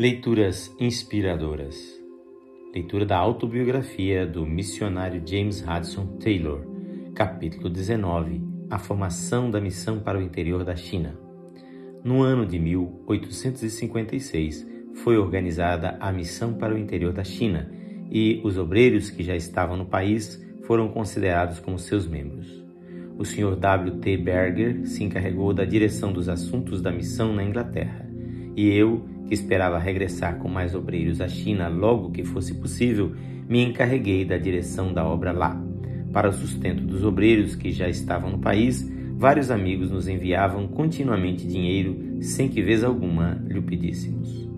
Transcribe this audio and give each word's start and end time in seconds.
Leituras 0.00 0.72
inspiradoras. 0.80 1.76
Leitura 2.72 3.04
da 3.04 3.18
autobiografia 3.18 4.26
do 4.26 4.46
missionário 4.46 5.20
James 5.22 5.62
Hudson 5.62 6.16
Taylor, 6.16 6.64
capítulo 7.14 7.68
19 7.68 8.42
A 8.70 8.78
formação 8.78 9.50
da 9.50 9.60
missão 9.60 10.00
para 10.00 10.18
o 10.18 10.22
interior 10.22 10.64
da 10.64 10.74
China. 10.74 11.20
No 12.02 12.22
ano 12.22 12.46
de 12.46 12.58
1856, 12.58 14.66
foi 14.94 15.18
organizada 15.18 15.98
a 16.00 16.10
missão 16.10 16.54
para 16.54 16.74
o 16.74 16.78
interior 16.78 17.12
da 17.12 17.22
China 17.22 17.70
e 18.10 18.40
os 18.42 18.56
obreiros 18.56 19.10
que 19.10 19.22
já 19.22 19.36
estavam 19.36 19.76
no 19.76 19.84
país 19.84 20.42
foram 20.62 20.88
considerados 20.88 21.60
como 21.60 21.78
seus 21.78 22.06
membros. 22.06 22.64
O 23.18 23.24
Sr. 23.26 23.54
W. 23.54 23.98
T. 23.98 24.16
Berger 24.16 24.86
se 24.86 25.04
encarregou 25.04 25.52
da 25.52 25.66
direção 25.66 26.10
dos 26.10 26.26
assuntos 26.26 26.80
da 26.80 26.90
missão 26.90 27.34
na 27.34 27.44
Inglaterra 27.44 28.08
e 28.56 28.70
eu 28.70 29.19
que 29.30 29.34
esperava 29.34 29.78
regressar 29.78 30.38
com 30.38 30.48
mais 30.48 30.74
obreiros 30.74 31.20
à 31.20 31.28
China 31.28 31.68
logo 31.68 32.10
que 32.10 32.24
fosse 32.24 32.52
possível, 32.52 33.12
me 33.48 33.62
encarreguei 33.64 34.24
da 34.24 34.36
direção 34.36 34.92
da 34.92 35.06
obra 35.06 35.30
lá. 35.30 35.56
Para 36.12 36.30
o 36.30 36.32
sustento 36.32 36.82
dos 36.82 37.04
obreiros 37.04 37.54
que 37.54 37.70
já 37.70 37.88
estavam 37.88 38.32
no 38.32 38.40
país, 38.40 38.84
vários 39.16 39.48
amigos 39.48 39.88
nos 39.88 40.08
enviavam 40.08 40.66
continuamente 40.66 41.46
dinheiro 41.46 42.18
sem 42.20 42.48
que 42.48 42.60
vez 42.60 42.82
alguma 42.82 43.40
lhe 43.46 43.60
pedíssemos. 43.60 44.50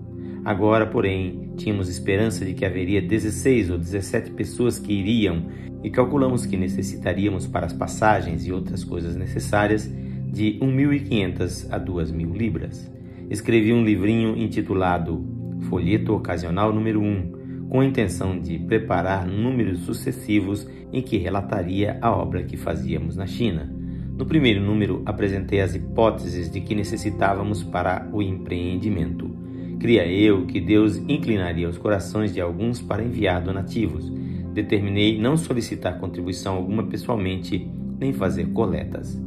Agora, 0.43 0.87
porém, 0.87 1.51
tínhamos 1.55 1.87
esperança 1.87 2.43
de 2.43 2.55
que 2.55 2.65
haveria 2.65 2.99
16 2.99 3.69
ou 3.69 3.77
17 3.77 4.31
pessoas 4.31 4.79
que 4.79 4.91
iriam 4.91 5.51
e 5.83 5.91
calculamos 5.91 6.47
que 6.47 6.57
necessitaríamos 6.57 7.45
para 7.45 7.67
as 7.67 7.73
passagens 7.73 8.47
e 8.47 8.51
outras 8.51 8.83
coisas 8.83 9.15
necessárias 9.15 9.87
de 10.31 10.57
1.500 10.59 11.67
a 11.69 11.79
2.000 11.79 12.35
libras 12.35 12.91
escrevi 13.33 13.73
um 13.73 13.83
livrinho 13.83 14.37
intitulado 14.37 15.25
Folheto 15.67 16.13
Ocasional 16.13 16.71
número 16.71 17.01
1, 17.01 17.67
com 17.67 17.79
a 17.79 17.85
intenção 17.85 18.39
de 18.39 18.59
preparar 18.59 19.25
números 19.25 19.79
sucessivos 19.79 20.69
em 20.91 21.01
que 21.01 21.17
relataria 21.17 21.97
a 21.99 22.11
obra 22.11 22.43
que 22.43 22.55
fazíamos 22.55 23.15
na 23.15 23.25
China. 23.25 23.73
No 24.15 24.27
primeiro 24.27 24.61
número, 24.61 25.01
apresentei 25.03 25.61
as 25.61 25.73
hipóteses 25.73 26.51
de 26.51 26.61
que 26.61 26.75
necessitávamos 26.75 27.63
para 27.63 28.07
o 28.13 28.21
empreendimento. 28.21 29.35
Cria 29.79 30.05
eu 30.05 30.45
que 30.45 30.61
Deus 30.61 30.97
inclinaria 30.97 31.67
os 31.67 31.79
corações 31.79 32.31
de 32.31 32.39
alguns 32.39 32.79
para 32.79 33.03
enviar 33.03 33.41
donativos. 33.41 34.13
Determinei 34.53 35.19
não 35.19 35.35
solicitar 35.37 35.97
contribuição 35.97 36.55
alguma 36.55 36.83
pessoalmente, 36.83 37.67
nem 37.99 38.13
fazer 38.13 38.45
coletas. 38.49 39.19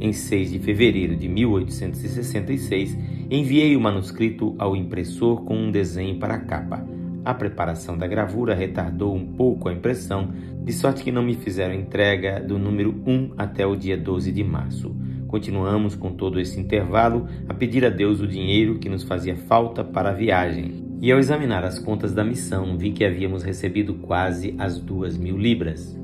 Em 0.00 0.12
6 0.12 0.52
de 0.52 0.60
fevereiro 0.60 1.16
de 1.16 1.28
1866, 1.28 3.17
enviei 3.30 3.76
o 3.76 3.80
manuscrito 3.80 4.54
ao 4.58 4.74
impressor 4.74 5.44
com 5.44 5.56
um 5.56 5.70
desenho 5.70 6.18
para 6.18 6.34
a 6.34 6.38
capa. 6.38 6.86
A 7.24 7.34
preparação 7.34 7.98
da 7.98 8.06
gravura 8.06 8.54
retardou 8.54 9.14
um 9.14 9.26
pouco 9.26 9.68
a 9.68 9.72
impressão, 9.72 10.32
de 10.64 10.72
sorte 10.72 11.04
que 11.04 11.12
não 11.12 11.22
me 11.22 11.34
fizeram 11.34 11.74
entrega 11.74 12.40
do 12.40 12.58
número 12.58 13.02
1 13.06 13.32
até 13.36 13.66
o 13.66 13.76
dia 13.76 13.98
12 13.98 14.32
de 14.32 14.42
março. 14.42 14.96
Continuamos 15.26 15.94
com 15.94 16.12
todo 16.12 16.40
esse 16.40 16.58
intervalo 16.58 17.28
a 17.46 17.52
pedir 17.52 17.84
a 17.84 17.90
Deus 17.90 18.20
o 18.20 18.26
dinheiro 18.26 18.78
que 18.78 18.88
nos 18.88 19.02
fazia 19.02 19.36
falta 19.36 19.84
para 19.84 20.08
a 20.08 20.14
viagem. 20.14 20.86
E 21.02 21.12
ao 21.12 21.18
examinar 21.18 21.64
as 21.64 21.78
contas 21.78 22.14
da 22.14 22.24
missão, 22.24 22.78
vi 22.78 22.92
que 22.92 23.04
havíamos 23.04 23.42
recebido 23.42 23.94
quase 23.94 24.54
as 24.58 24.80
duas 24.80 25.18
mil 25.18 25.36
libras. 25.36 25.94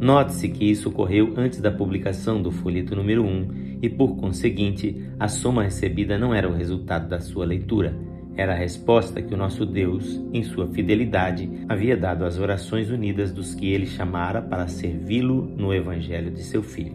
Note-se 0.00 0.48
que 0.48 0.64
isso 0.64 0.90
ocorreu 0.90 1.34
antes 1.36 1.60
da 1.60 1.72
publicação 1.72 2.40
do 2.40 2.52
folheto 2.52 2.94
número 2.94 3.24
1 3.24 3.78
e, 3.82 3.88
por 3.88 4.16
conseguinte, 4.16 4.96
a 5.18 5.26
soma 5.26 5.64
recebida 5.64 6.16
não 6.16 6.32
era 6.32 6.48
o 6.48 6.54
resultado 6.54 7.08
da 7.08 7.18
sua 7.18 7.44
leitura, 7.44 7.96
era 8.36 8.52
a 8.52 8.56
resposta 8.56 9.20
que 9.20 9.34
o 9.34 9.36
nosso 9.36 9.66
Deus, 9.66 10.22
em 10.32 10.44
sua 10.44 10.68
fidelidade, 10.68 11.50
havia 11.68 11.96
dado 11.96 12.24
às 12.24 12.38
orações 12.38 12.90
unidas 12.90 13.32
dos 13.32 13.56
que 13.56 13.72
ele 13.72 13.86
chamara 13.86 14.40
para 14.40 14.68
servi-lo 14.68 15.42
no 15.56 15.74
evangelho 15.74 16.30
de 16.30 16.44
seu 16.44 16.62
filho. 16.62 16.94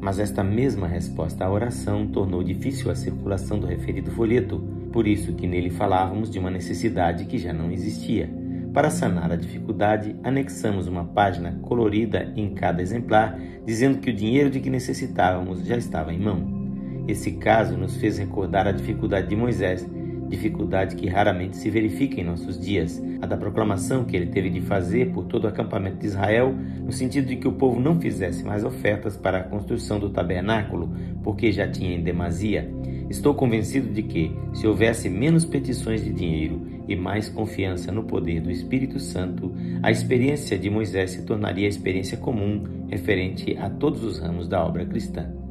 Mas 0.00 0.18
esta 0.18 0.42
mesma 0.42 0.88
resposta 0.88 1.44
à 1.44 1.50
oração 1.50 2.08
tornou 2.08 2.42
difícil 2.42 2.90
a 2.90 2.96
circulação 2.96 3.60
do 3.60 3.66
referido 3.68 4.10
folheto, 4.10 4.58
por 4.92 5.06
isso 5.06 5.34
que 5.34 5.46
nele 5.46 5.70
falávamos 5.70 6.28
de 6.28 6.40
uma 6.40 6.50
necessidade 6.50 7.26
que 7.26 7.38
já 7.38 7.52
não 7.52 7.70
existia 7.70 8.28
para 8.74 8.90
sanar 8.90 9.30
a 9.30 9.36
dificuldade, 9.36 10.16
anexamos 10.24 10.88
uma 10.88 11.04
página 11.04 11.52
colorida 11.62 12.32
em 12.34 12.52
cada 12.52 12.82
exemplar, 12.82 13.38
dizendo 13.64 13.98
que 13.98 14.10
o 14.10 14.14
dinheiro 14.14 14.50
de 14.50 14.58
que 14.58 14.68
necessitávamos 14.68 15.64
já 15.64 15.76
estava 15.76 16.12
em 16.12 16.18
mão. 16.18 17.04
Esse 17.06 17.30
caso 17.32 17.76
nos 17.76 17.96
fez 17.96 18.18
recordar 18.18 18.66
a 18.66 18.72
dificuldade 18.72 19.28
de 19.28 19.36
Moisés, 19.36 19.88
dificuldade 20.28 20.96
que 20.96 21.08
raramente 21.08 21.56
se 21.56 21.70
verifica 21.70 22.20
em 22.20 22.24
nossos 22.24 22.58
dias, 22.58 23.02
a 23.20 23.26
da 23.26 23.36
proclamação 23.36 24.04
que 24.04 24.16
ele 24.16 24.26
teve 24.26 24.50
de 24.50 24.60
fazer 24.60 25.10
por 25.12 25.24
todo 25.24 25.44
o 25.44 25.48
acampamento 25.48 25.98
de 25.98 26.06
Israel, 26.06 26.54
no 26.82 26.92
sentido 26.92 27.26
de 27.26 27.36
que 27.36 27.48
o 27.48 27.52
povo 27.52 27.80
não 27.80 28.00
fizesse 28.00 28.44
mais 28.44 28.64
ofertas 28.64 29.16
para 29.16 29.38
a 29.38 29.44
construção 29.44 29.98
do 29.98 30.10
tabernáculo, 30.10 30.90
porque 31.22 31.52
já 31.52 31.68
tinha 31.68 31.94
em 31.94 32.02
demasia. 32.02 32.70
Estou 33.08 33.34
convencido 33.34 33.92
de 33.92 34.02
que, 34.02 34.34
se 34.52 34.66
houvesse 34.66 35.08
menos 35.08 35.44
petições 35.44 36.02
de 36.02 36.12
dinheiro 36.12 36.66
e 36.88 36.96
mais 36.96 37.28
confiança 37.28 37.92
no 37.92 38.04
poder 38.04 38.40
do 38.40 38.50
Espírito 38.50 38.98
Santo, 38.98 39.52
a 39.82 39.90
experiência 39.90 40.58
de 40.58 40.70
Moisés 40.70 41.12
se 41.12 41.22
tornaria 41.22 41.66
a 41.66 41.68
experiência 41.68 42.16
comum 42.16 42.64
referente 42.88 43.56
a 43.58 43.68
todos 43.68 44.02
os 44.02 44.18
ramos 44.18 44.48
da 44.48 44.64
obra 44.64 44.84
cristã. 44.86 45.43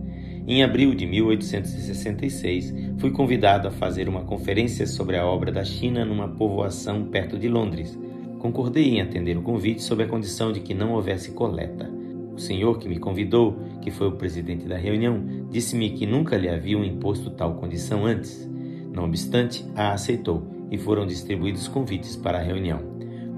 Em 0.45 0.61
abril 0.61 0.93
de 0.93 1.05
1866, 1.05 2.73
fui 2.97 3.11
convidado 3.11 3.69
a 3.69 3.71
fazer 3.71 4.09
uma 4.09 4.25
conferência 4.25 4.85
sobre 4.85 5.15
a 5.15 5.25
obra 5.25 5.53
da 5.53 5.63
China 5.63 6.03
numa 6.03 6.27
povoação 6.27 7.05
perto 7.05 7.39
de 7.39 7.47
Londres. 7.47 7.97
Concordei 8.39 8.89
em 8.89 9.01
atender 9.01 9.37
o 9.37 9.41
convite 9.41 9.81
sob 9.81 10.03
a 10.03 10.07
condição 10.07 10.51
de 10.51 10.59
que 10.59 10.73
não 10.73 10.91
houvesse 10.91 11.31
coleta. 11.31 11.89
O 12.35 12.37
senhor 12.37 12.77
que 12.77 12.89
me 12.89 12.99
convidou, 12.99 13.57
que 13.81 13.89
foi 13.89 14.07
o 14.07 14.17
presidente 14.17 14.67
da 14.67 14.75
reunião, 14.75 15.23
disse-me 15.49 15.91
que 15.91 16.05
nunca 16.05 16.35
lhe 16.35 16.49
haviam 16.49 16.83
imposto 16.83 17.29
tal 17.29 17.55
condição 17.55 18.05
antes. 18.05 18.49
Não 18.91 19.05
obstante, 19.05 19.63
a 19.73 19.93
aceitou 19.93 20.45
e 20.69 20.77
foram 20.77 21.05
distribuídos 21.05 21.69
convites 21.69 22.17
para 22.17 22.39
a 22.39 22.43
reunião. 22.43 22.81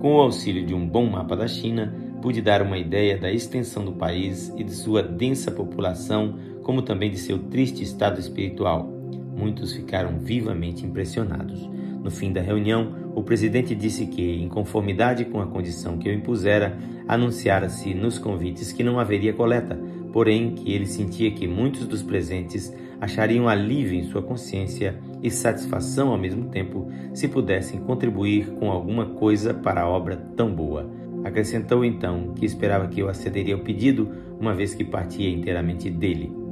Com 0.02 0.16
o 0.16 0.22
auxílio 0.22 0.66
de 0.66 0.74
um 0.74 0.88
bom 0.88 1.08
mapa 1.08 1.36
da 1.36 1.48
China, 1.48 1.94
pude 2.20 2.42
dar 2.42 2.64
uma 2.64 2.80
ideia 2.80 3.16
da 3.16 3.32
extensão 3.32 3.86
do 3.86 3.94
país 3.94 4.52
e 4.58 4.64
de 4.64 4.72
sua 4.72 5.04
densa 5.04 5.52
população, 5.52 6.36
como 6.66 6.82
também 6.82 7.12
de 7.12 7.20
seu 7.20 7.38
triste 7.38 7.84
estado 7.84 8.20
espiritual. 8.20 8.92
Muitos 9.38 9.74
ficaram 9.74 10.18
vivamente 10.18 10.84
impressionados. 10.84 11.70
No 12.04 12.10
fim 12.10 12.34
da 12.34 12.42
reunião, 12.42 13.12
o 13.14 13.22
presidente 13.22 13.76
disse 13.76 14.08
que, 14.08 14.42
em 14.42 14.50
conformidade 14.50 15.26
com 15.26 15.40
a 15.40 15.46
condição 15.46 16.00
que 16.00 16.10
eu 16.10 16.14
impusera, 16.14 16.76
anunciara-se 17.08 17.94
nos 17.94 18.18
convites 18.18 18.72
que 18.72 18.84
não 18.84 19.00
haveria 19.00 19.32
coleta, 19.32 19.80
porém 20.12 20.56
que 20.56 20.74
ele 20.74 20.88
sentia 20.88 21.30
que 21.30 21.48
muitos 21.48 21.86
dos 21.86 22.02
presentes 22.02 22.76
achariam 23.00 23.48
alívio 23.48 24.00
em 24.00 24.04
sua 24.06 24.24
consciência 24.24 25.00
e 25.22 25.30
satisfação 25.30 26.10
ao 26.10 26.18
mesmo 26.18 26.50
tempo 26.50 26.90
se 27.14 27.28
pudessem 27.28 27.80
contribuir 27.80 28.48
com 28.54 28.72
alguma 28.72 29.06
coisa 29.06 29.54
para 29.54 29.82
a 29.82 29.88
obra 29.88 30.18
tão 30.36 30.52
boa. 30.52 30.90
Acrescentou 31.24 31.86
então 31.86 32.34
que 32.34 32.46
esperava 32.46 32.88
que 32.88 33.02
eu 33.02 33.10
acederia 33.10 33.54
ao 33.54 33.62
pedido, 33.62 34.10
uma 34.40 34.56
vez 34.56 34.74
que 34.74 34.84
partia 34.84 35.30
inteiramente 35.30 35.92
dele. 35.92 36.45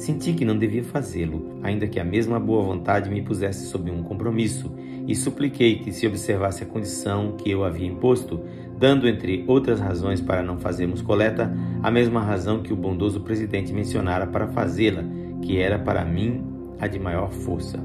Senti 0.00 0.32
que 0.32 0.46
não 0.46 0.56
devia 0.56 0.82
fazê-lo, 0.82 1.58
ainda 1.62 1.86
que 1.86 2.00
a 2.00 2.04
mesma 2.04 2.40
boa 2.40 2.64
vontade 2.64 3.10
me 3.10 3.20
pusesse 3.20 3.66
sob 3.66 3.90
um 3.90 4.02
compromisso, 4.02 4.74
e 5.06 5.14
supliquei 5.14 5.80
que 5.80 5.92
se 5.92 6.06
observasse 6.06 6.62
a 6.62 6.66
condição 6.66 7.32
que 7.36 7.50
eu 7.50 7.62
havia 7.62 7.86
imposto, 7.86 8.40
dando, 8.78 9.06
entre 9.06 9.44
outras 9.46 9.78
razões 9.78 10.18
para 10.18 10.42
não 10.42 10.56
fazermos 10.56 11.02
coleta, 11.02 11.54
a 11.82 11.90
mesma 11.90 12.22
razão 12.22 12.62
que 12.62 12.72
o 12.72 12.76
bondoso 12.76 13.20
presidente 13.20 13.74
mencionara 13.74 14.26
para 14.26 14.48
fazê-la, 14.48 15.04
que 15.42 15.58
era 15.58 15.78
para 15.78 16.02
mim 16.02 16.42
a 16.78 16.86
de 16.86 16.98
maior 16.98 17.30
força. 17.30 17.78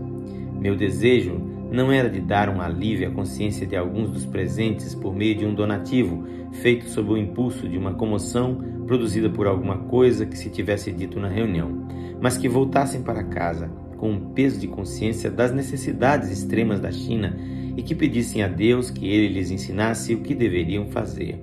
Meu 0.57 0.73
desejo 0.73 1.37
não 1.69 1.91
era 1.91 2.09
de 2.09 2.21
dar 2.21 2.47
um 2.47 2.61
alívio 2.61 3.09
à 3.09 3.11
consciência 3.11 3.67
de 3.67 3.75
alguns 3.75 4.09
dos 4.09 4.25
presentes 4.25 4.95
por 4.95 5.13
meio 5.13 5.35
de 5.35 5.45
um 5.45 5.53
donativo 5.53 6.23
feito 6.53 6.87
sob 6.87 7.11
o 7.11 7.17
impulso 7.17 7.67
de 7.67 7.77
uma 7.77 7.93
comoção 7.93 8.55
produzida 8.87 9.29
por 9.29 9.47
alguma 9.47 9.79
coisa 9.79 10.25
que 10.25 10.37
se 10.37 10.49
tivesse 10.49 10.93
dito 10.93 11.19
na 11.19 11.27
reunião, 11.27 11.84
mas 12.25 12.39
que 12.39 12.49
voltassem 12.49 13.03
para 13.03 13.23
casa 13.23 13.67
com 13.99 14.09
um 14.09 14.33
peso 14.33 14.59
de 14.59 14.65
consciência 14.65 15.29
das 15.29 15.53
necessidades 15.53 16.31
extremas 16.31 16.79
da 16.79 16.91
China 16.91 17.37
e 17.77 17.83
que 17.83 17.93
pedissem 17.93 18.41
a 18.41 18.47
Deus 18.47 18.89
que 18.89 19.07
ele 19.07 19.31
lhes 19.31 19.51
ensinasse 19.51 20.15
o 20.15 20.21
que 20.21 20.33
deveriam 20.33 20.87
fazer. 20.87 21.39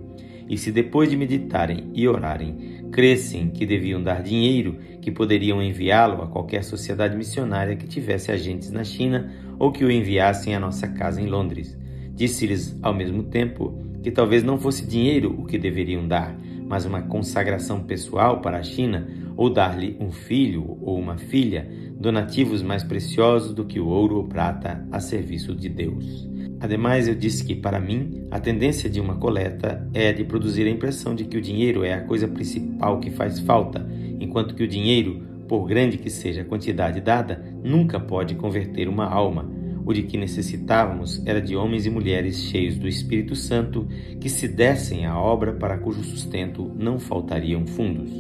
E 0.49 0.58
se 0.58 0.73
depois 0.73 1.08
de 1.08 1.17
meditarem 1.17 1.88
e 1.94 2.08
orarem, 2.08 2.88
crescem 2.90 3.49
que 3.49 3.64
deviam 3.64 4.02
dar 4.02 4.25
dinheiro, 4.25 4.76
que 5.00 5.12
poderiam 5.12 5.62
enviá-lo 5.62 6.20
a 6.20 6.26
qualquer 6.26 6.64
sociedade 6.64 7.17
missionária 7.17 7.76
que 7.76 7.87
tivesse 7.87 8.32
agentes 8.32 8.73
na 8.73 8.82
China 8.82 9.31
ou 9.61 9.70
que 9.70 9.84
o 9.84 9.90
enviassem 9.90 10.52
à 10.52 10.58
nossa 10.58 10.88
casa 10.88 11.20
em 11.23 11.29
Londres. 11.29 11.79
Disse-lhes 12.12 12.76
ao 12.82 12.93
mesmo 12.93 13.23
tempo 13.23 13.73
que 14.02 14.11
talvez 14.11 14.43
não 14.43 14.58
fosse 14.58 14.84
dinheiro 14.84 15.32
o 15.38 15.46
que 15.46 15.58
deveriam 15.58 16.08
dar, 16.08 16.37
mas 16.72 16.86
uma 16.86 17.02
consagração 17.02 17.82
pessoal 17.82 18.40
para 18.40 18.56
a 18.56 18.62
China 18.62 19.06
ou 19.36 19.50
dar-lhe 19.50 19.94
um 20.00 20.10
filho 20.10 20.78
ou 20.80 20.98
uma 20.98 21.19
filha, 21.19 21.70
donativos 22.00 22.62
mais 22.62 22.82
preciosos 22.82 23.52
do 23.52 23.66
que 23.66 23.78
o 23.78 23.88
ouro 23.88 24.16
ou 24.16 24.24
prata 24.24 24.82
a 24.90 24.98
serviço 24.98 25.54
de 25.54 25.69
Deus. 25.69 26.26
Ademais, 26.58 27.08
eu 27.08 27.14
disse 27.14 27.44
que, 27.44 27.54
para 27.54 27.78
mim, 27.78 28.22
a 28.30 28.40
tendência 28.40 28.88
de 28.88 29.02
uma 29.02 29.16
coleta 29.16 29.86
é 29.92 30.14
de 30.14 30.24
produzir 30.24 30.66
a 30.66 30.70
impressão 30.70 31.14
de 31.14 31.26
que 31.26 31.36
o 31.36 31.42
dinheiro 31.42 31.84
é 31.84 31.92
a 31.92 32.04
coisa 32.04 32.26
principal 32.26 33.00
que 33.00 33.10
faz 33.10 33.38
falta, 33.40 33.86
enquanto 34.19 34.54
que 34.54 34.64
o 34.64 34.69
dinheiro, 34.69 35.20
por 35.46 35.66
grande 35.66 35.98
que 35.98 36.08
seja 36.08 36.40
a 36.40 36.46
quantidade 36.46 37.02
dada, 37.02 37.44
nunca 37.62 38.00
pode 38.00 38.34
converter 38.34 38.88
uma 38.88 39.04
alma. 39.04 39.46
O 39.84 39.93
de 39.93 40.05
que 40.05 40.17
necessitávamos 40.17 41.20
era 41.26 41.40
de 41.40 41.56
homens 41.56 41.87
e 41.87 41.90
mulheres 41.90 42.37
cheios 42.37 42.79
do 42.79 42.87
Espírito 42.87 43.34
Santo 43.34 43.87
que 44.20 44.29
se 44.29 44.46
dessem 44.46 45.06
à 45.06 45.19
obra 45.19 45.52
para 45.52 45.79
cujo 45.79 46.02
sustento 46.05 46.73
não 46.79 47.00
faltariam 47.00 47.67
fundos. 47.67 48.11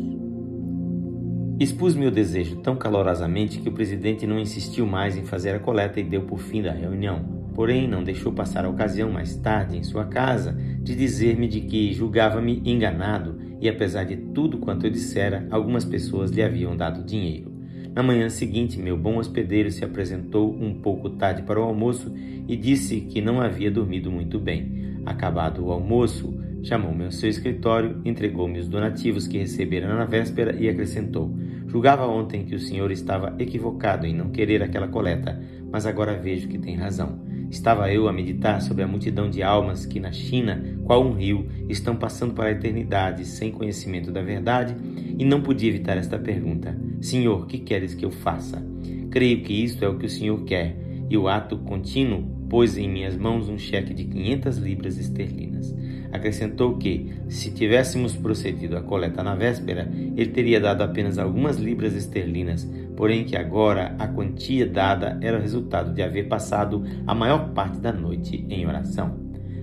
Expus 1.60 1.94
meu 1.94 2.10
desejo 2.10 2.56
tão 2.56 2.74
calorosamente 2.74 3.60
que 3.60 3.68
o 3.68 3.72
presidente 3.72 4.26
não 4.26 4.38
insistiu 4.38 4.84
mais 4.84 5.16
em 5.16 5.24
fazer 5.24 5.54
a 5.54 5.60
coleta 5.60 6.00
e 6.00 6.02
deu 6.02 6.22
por 6.22 6.40
fim 6.40 6.60
da 6.60 6.72
reunião. 6.72 7.42
Porém, 7.54 7.86
não 7.86 8.02
deixou 8.02 8.32
passar 8.32 8.64
a 8.64 8.68
ocasião 8.68 9.12
mais 9.12 9.36
tarde 9.36 9.76
em 9.76 9.82
sua 9.84 10.06
casa 10.06 10.52
de 10.80 10.96
dizer-me 10.96 11.46
de 11.46 11.60
que 11.60 11.92
julgava-me 11.92 12.60
enganado 12.64 13.38
e, 13.60 13.68
apesar 13.68 14.04
de 14.04 14.16
tudo 14.16 14.58
quanto 14.58 14.86
eu 14.86 14.90
dissera, 14.90 15.46
algumas 15.50 15.84
pessoas 15.84 16.32
lhe 16.32 16.42
haviam 16.42 16.76
dado 16.76 17.04
dinheiro. 17.04 17.52
Na 17.94 18.02
manhã 18.02 18.30
seguinte, 18.30 18.78
meu 18.78 18.96
bom 18.96 19.18
hospedeiro 19.18 19.70
se 19.70 19.84
apresentou 19.84 20.50
um 20.50 20.72
pouco 20.72 21.10
tarde 21.10 21.42
para 21.42 21.60
o 21.60 21.62
almoço 21.62 22.10
e 22.48 22.56
disse 22.56 23.02
que 23.02 23.20
não 23.20 23.38
havia 23.38 23.70
dormido 23.70 24.10
muito 24.10 24.38
bem. 24.38 25.00
Acabado 25.04 25.66
o 25.66 25.70
almoço, 25.70 26.32
chamou-me 26.62 27.04
ao 27.04 27.12
seu 27.12 27.28
escritório, 27.28 28.00
entregou-me 28.02 28.58
os 28.58 28.66
donativos 28.66 29.26
que 29.26 29.36
recebera 29.36 29.94
na 29.94 30.06
véspera 30.06 30.56
e 30.58 30.70
acrescentou: 30.70 31.36
Julgava 31.66 32.06
ontem 32.06 32.46
que 32.46 32.54
o 32.54 32.60
senhor 32.60 32.90
estava 32.90 33.34
equivocado 33.38 34.06
em 34.06 34.14
não 34.14 34.30
querer 34.30 34.62
aquela 34.62 34.88
coleta, 34.88 35.38
mas 35.70 35.84
agora 35.84 36.18
vejo 36.18 36.48
que 36.48 36.58
tem 36.58 36.76
razão. 36.76 37.18
Estava 37.52 37.92
eu 37.92 38.08
a 38.08 38.12
meditar 38.14 38.62
sobre 38.62 38.82
a 38.82 38.88
multidão 38.88 39.28
de 39.28 39.42
almas 39.42 39.84
que 39.84 40.00
na 40.00 40.10
China, 40.10 40.64
qual 40.84 41.06
um 41.06 41.12
rio, 41.12 41.46
estão 41.68 41.94
passando 41.94 42.32
para 42.32 42.46
a 42.46 42.52
eternidade 42.52 43.26
sem 43.26 43.52
conhecimento 43.52 44.10
da 44.10 44.22
verdade 44.22 44.74
e 45.18 45.22
não 45.22 45.42
podia 45.42 45.68
evitar 45.68 45.98
esta 45.98 46.18
pergunta: 46.18 46.74
Senhor, 47.02 47.46
que 47.46 47.58
queres 47.58 47.94
que 47.94 48.06
eu 48.06 48.10
faça? 48.10 48.66
Creio 49.10 49.42
que 49.42 49.52
isto 49.52 49.84
é 49.84 49.88
o 49.88 49.98
que 49.98 50.06
o 50.06 50.08
Senhor 50.08 50.42
quer, 50.44 50.74
e 51.10 51.16
o 51.18 51.28
ato 51.28 51.58
contínuo 51.58 52.24
pôs 52.48 52.78
em 52.78 52.88
minhas 52.88 53.18
mãos 53.18 53.50
um 53.50 53.58
cheque 53.58 53.92
de 53.92 54.04
500 54.04 54.56
libras 54.56 54.96
esterlinas. 54.96 55.74
Acrescentou 56.10 56.78
que, 56.78 57.12
se 57.28 57.50
tivéssemos 57.50 58.16
procedido 58.16 58.78
à 58.78 58.80
coleta 58.82 59.22
na 59.22 59.34
véspera, 59.34 59.92
ele 60.16 60.30
teria 60.30 60.58
dado 60.58 60.80
apenas 60.80 61.18
algumas 61.18 61.58
libras 61.58 61.94
esterlinas, 61.94 62.66
porém 62.96 63.24
que 63.24 63.36
agora 63.36 63.94
a 63.98 64.06
quantia 64.06 64.66
dada 64.66 65.18
era 65.20 65.38
resultado 65.38 65.92
de 65.92 66.02
haver 66.02 66.28
passado 66.28 66.84
a 67.06 67.14
maior 67.14 67.50
parte 67.52 67.78
da 67.78 67.92
noite 67.92 68.44
em 68.48 68.66
oração. 68.66 69.16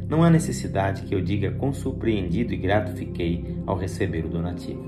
Não 0.09 0.23
há 0.23 0.29
necessidade 0.29 1.03
que 1.03 1.13
eu 1.13 1.21
diga 1.21 1.51
quão 1.51 1.71
surpreendido 1.71 2.53
e 2.53 2.57
grato 2.57 2.91
fiquei 2.93 3.57
ao 3.67 3.77
receber 3.77 4.25
o 4.25 4.29
donativo. 4.29 4.83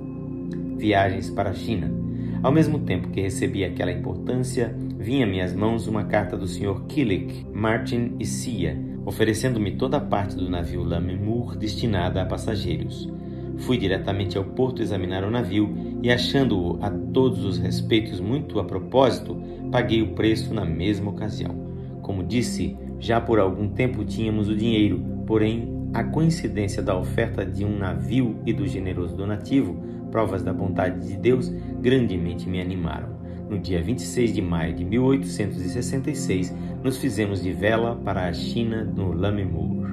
Viagens 0.78 1.30
para 1.30 1.52
a 1.52 1.54
China. 1.54 1.92
Ao 2.42 2.52
mesmo 2.52 2.80
tempo 2.80 3.10
que 3.10 3.22
recebi 3.22 3.64
aquela 3.64 3.92
importância, 3.92 4.76
vinha 4.98 5.26
a 5.26 5.30
minhas 5.30 5.54
mãos 5.54 5.88
uma 5.88 6.06
carta 6.06 6.36
do 6.36 6.48
Sr. 6.48 6.86
Killick, 6.88 7.46
Martin 7.54 8.16
e 8.20 8.26
Cia, 8.26 8.76
oferecendo-me 9.06 9.74
toda 9.74 9.98
a 9.98 10.02
parte 10.02 10.36
do 10.36 10.50
navio 10.50 10.84
Lammermoor 10.84 11.56
destinada 11.56 12.20
a 12.20 12.26
passageiros. 12.26 13.08
Fui 13.62 13.78
diretamente 13.78 14.38
ao 14.38 14.44
porto 14.44 14.82
examinar 14.82 15.24
o 15.24 15.30
navio 15.30 16.00
e, 16.02 16.12
achando-o 16.12 16.80
a 16.82 16.90
todos 16.90 17.46
os 17.46 17.58
respeitos 17.58 18.20
muito 18.20 18.60
a 18.60 18.64
propósito, 18.64 19.40
paguei 19.72 20.02
o 20.02 20.14
preço 20.14 20.54
na 20.54 20.66
mesma 20.66 21.12
ocasião. 21.12 21.56
Como 22.02 22.24
disse, 22.24 22.76
já 23.00 23.22
por 23.22 23.40
algum 23.40 23.70
tempo 23.70 24.04
tínhamos 24.04 24.50
o 24.50 24.56
dinheiro, 24.56 25.00
porém, 25.28 25.72
a 25.94 26.04
coincidência 26.04 26.82
da 26.82 26.98
oferta 26.98 27.46
de 27.46 27.64
um 27.64 27.78
navio 27.78 28.38
e 28.46 28.54
do 28.54 28.68
generoso 28.68 29.16
donativo, 29.16 29.76
provas 30.10 30.42
da 30.42 30.52
bondade 30.52 31.08
de 31.08 31.18
Deus, 31.18 31.50
grandemente 31.82 32.50
me 32.50 32.60
animaram. 32.60 33.10
No 33.48 33.60
dia 33.60 33.82
26 33.82 34.34
de 34.34 34.42
maio 34.42 34.74
de 34.74 34.84
1866, 34.84 36.56
nos 36.84 36.98
fizemos 36.98 37.44
de 37.44 37.52
vela 37.52 37.96
para 37.96 38.28
a 38.28 38.34
China 38.34 38.84
no 38.84 39.12
Lammermoor. 39.12 39.92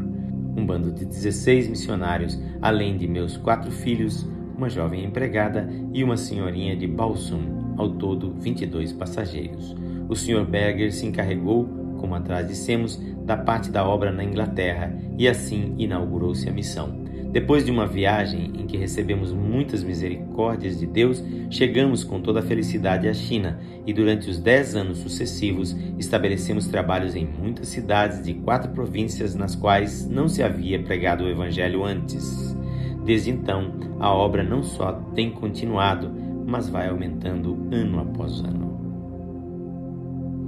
Um 0.59 0.67
bando 0.67 0.91
de 0.91 1.05
16 1.05 1.69
missionários, 1.69 2.37
além 2.61 2.97
de 2.97 3.07
meus 3.07 3.37
quatro 3.37 3.71
filhos, 3.71 4.27
uma 4.57 4.69
jovem 4.69 5.05
empregada 5.05 5.71
e 5.93 6.03
uma 6.03 6.17
senhorinha 6.17 6.77
de 6.77 6.85
Balsum, 6.85 7.75
ao 7.77 7.91
todo 7.91 8.35
22 8.41 8.93
passageiros. 8.93 9.77
O 10.09 10.17
Sr. 10.17 10.45
Berger 10.45 10.93
se 10.93 11.07
encarregou, 11.07 11.69
como 11.99 12.17
atrás 12.17 12.49
dissemos, 12.49 13.01
da 13.25 13.37
parte 13.37 13.71
da 13.71 13.87
obra 13.87 14.11
na 14.11 14.25
Inglaterra 14.25 14.93
e 15.17 15.29
assim 15.29 15.77
inaugurou-se 15.79 16.49
a 16.49 16.53
missão. 16.53 17.05
Depois 17.31 17.65
de 17.65 17.71
uma 17.71 17.87
viagem 17.87 18.53
em 18.59 18.67
que 18.67 18.79
recebemos 18.79 19.33
muitas 19.33 19.85
misericórdias 19.85 20.79
de 20.79 20.87
Deus, 20.87 21.23
chegamos 21.51 22.03
com 22.03 22.23
toda 22.23 22.41
a 22.41 22.43
felicidade 22.43 23.07
à 23.07 23.13
China 23.13 23.61
e 23.87 23.93
durante 23.93 24.31
os 24.31 24.39
dez 24.39 24.75
anos 24.75 24.99
sucessivos 24.99 25.77
estabelecemos 25.99 26.69
trabalhos 26.69 27.15
em 27.15 27.27
muitas 27.27 27.69
cidades 27.69 28.23
de 28.23 28.33
quatro 28.33 28.71
províncias 28.73 29.35
nas 29.35 29.55
quais 29.55 30.09
não 30.09 30.27
se 30.27 30.43
havia 30.43 30.83
pregado 30.83 31.25
o 31.25 31.29
Evangelho 31.29 31.85
antes. 31.85 32.57
Desde 33.05 33.31
então, 33.31 33.75
a 34.01 34.11
obra 34.11 34.43
não 34.43 34.63
só 34.63 34.93
tem 35.15 35.31
continuado, 35.31 36.11
mas 36.47 36.71
vai 36.71 36.89
aumentando 36.89 37.59
ano 37.71 38.01
após 38.01 38.41
ano. 38.41 38.69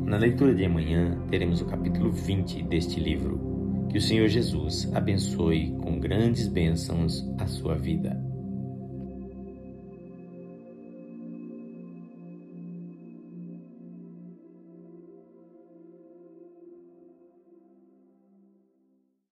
Na 0.07 0.17
leitura 0.17 0.55
de 0.55 0.65
amanhã, 0.65 1.19
teremos 1.29 1.61
o 1.61 1.67
capítulo 1.67 2.11
20 2.11 2.63
deste 2.63 2.99
livro. 2.99 3.50
Que 3.91 3.99
o 3.99 4.01
Senhor 4.01 4.29
Jesus 4.29 4.89
abençoe 4.95 5.73
com 5.83 5.99
grandes 5.99 6.47
bênçãos 6.47 7.29
a 7.39 7.47
sua 7.49 7.75
vida. 7.75 8.30